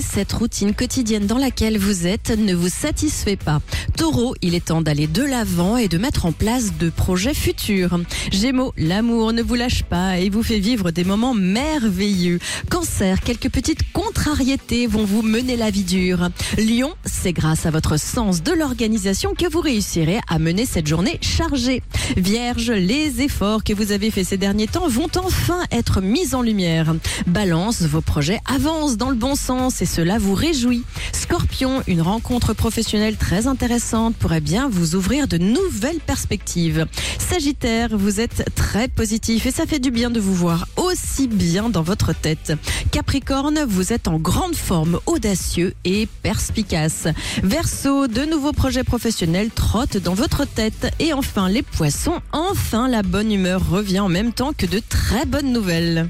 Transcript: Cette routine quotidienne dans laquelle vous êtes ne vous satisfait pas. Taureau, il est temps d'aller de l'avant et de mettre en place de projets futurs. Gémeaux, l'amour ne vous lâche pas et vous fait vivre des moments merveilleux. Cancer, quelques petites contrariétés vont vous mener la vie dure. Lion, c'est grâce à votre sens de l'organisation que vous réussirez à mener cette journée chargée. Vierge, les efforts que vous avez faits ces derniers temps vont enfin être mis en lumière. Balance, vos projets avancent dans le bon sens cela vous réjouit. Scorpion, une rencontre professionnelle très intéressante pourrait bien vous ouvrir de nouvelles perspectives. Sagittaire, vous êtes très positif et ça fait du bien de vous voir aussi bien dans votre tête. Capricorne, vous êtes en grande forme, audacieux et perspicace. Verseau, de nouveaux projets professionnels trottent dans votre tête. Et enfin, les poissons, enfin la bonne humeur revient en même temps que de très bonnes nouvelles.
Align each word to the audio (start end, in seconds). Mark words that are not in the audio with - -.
Cette 0.00 0.32
routine 0.32 0.74
quotidienne 0.74 1.26
dans 1.26 1.38
laquelle 1.38 1.78
vous 1.78 2.06
êtes 2.06 2.30
ne 2.30 2.54
vous 2.54 2.68
satisfait 2.68 3.36
pas. 3.36 3.60
Taureau, 3.96 4.34
il 4.40 4.54
est 4.54 4.66
temps 4.66 4.80
d'aller 4.80 5.06
de 5.06 5.22
l'avant 5.22 5.76
et 5.76 5.88
de 5.88 5.98
mettre 5.98 6.26
en 6.26 6.32
place 6.32 6.76
de 6.78 6.90
projets 6.90 7.34
futurs. 7.34 8.00
Gémeaux, 8.32 8.72
l'amour 8.76 9.32
ne 9.32 9.42
vous 9.42 9.54
lâche 9.54 9.82
pas 9.82 10.18
et 10.18 10.30
vous 10.30 10.42
fait 10.42 10.58
vivre 10.58 10.90
des 10.90 11.04
moments 11.04 11.34
merveilleux. 11.34 12.38
Cancer, 12.70 13.20
quelques 13.20 13.50
petites 13.50 13.92
contrariétés 13.92 14.86
vont 14.86 15.04
vous 15.04 15.22
mener 15.22 15.56
la 15.56 15.70
vie 15.70 15.84
dure. 15.84 16.30
Lion, 16.56 16.94
c'est 17.04 17.32
grâce 17.32 17.66
à 17.66 17.70
votre 17.70 17.98
sens 17.98 18.42
de 18.42 18.52
l'organisation 18.52 19.34
que 19.34 19.50
vous 19.50 19.60
réussirez 19.60 20.20
à 20.28 20.38
mener 20.38 20.66
cette 20.66 20.86
journée 20.86 21.18
chargée. 21.20 21.82
Vierge, 22.16 22.70
les 22.70 23.20
efforts 23.20 23.64
que 23.64 23.74
vous 23.74 23.92
avez 23.92 24.10
faits 24.10 24.28
ces 24.28 24.38
derniers 24.38 24.66
temps 24.66 24.88
vont 24.88 25.10
enfin 25.16 25.60
être 25.70 26.00
mis 26.00 26.34
en 26.34 26.42
lumière. 26.42 26.94
Balance, 27.26 27.82
vos 27.82 28.00
projets 28.00 28.40
avancent 28.46 28.96
dans 28.96 29.10
le 29.10 29.16
bon 29.16 29.34
sens 29.34 29.82
cela 29.90 30.18
vous 30.18 30.34
réjouit. 30.34 30.84
Scorpion, 31.12 31.82
une 31.88 32.00
rencontre 32.00 32.54
professionnelle 32.54 33.16
très 33.16 33.48
intéressante 33.48 34.14
pourrait 34.14 34.40
bien 34.40 34.68
vous 34.68 34.94
ouvrir 34.94 35.26
de 35.26 35.36
nouvelles 35.36 35.98
perspectives. 35.98 36.86
Sagittaire, 37.18 37.88
vous 37.92 38.20
êtes 38.20 38.54
très 38.54 38.86
positif 38.86 39.46
et 39.46 39.50
ça 39.50 39.66
fait 39.66 39.80
du 39.80 39.90
bien 39.90 40.10
de 40.10 40.20
vous 40.20 40.34
voir 40.34 40.68
aussi 40.76 41.26
bien 41.26 41.70
dans 41.70 41.82
votre 41.82 42.14
tête. 42.14 42.52
Capricorne, 42.92 43.64
vous 43.66 43.92
êtes 43.92 44.06
en 44.06 44.18
grande 44.18 44.54
forme, 44.54 45.00
audacieux 45.06 45.74
et 45.84 46.06
perspicace. 46.22 47.08
Verseau, 47.42 48.06
de 48.06 48.24
nouveaux 48.24 48.52
projets 48.52 48.84
professionnels 48.84 49.50
trottent 49.50 49.96
dans 49.96 50.14
votre 50.14 50.44
tête. 50.44 50.94
Et 51.00 51.12
enfin, 51.12 51.48
les 51.48 51.62
poissons, 51.62 52.20
enfin 52.30 52.88
la 52.88 53.02
bonne 53.02 53.32
humeur 53.32 53.68
revient 53.68 54.00
en 54.00 54.08
même 54.08 54.32
temps 54.32 54.52
que 54.52 54.66
de 54.66 54.80
très 54.88 55.26
bonnes 55.26 55.52
nouvelles. 55.52 56.08